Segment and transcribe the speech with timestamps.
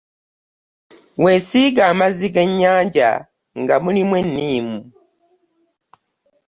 [1.23, 3.09] Wesiige amazzi ge nnyannya
[3.61, 4.79] nga mulimu e nnimu.